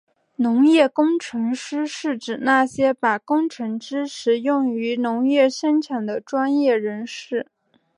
[0.37, 7.45] 农业工程师是指那些把工程知识用于农业生产的专业人士。